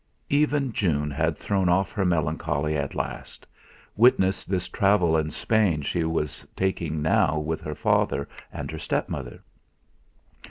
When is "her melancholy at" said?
1.91-2.95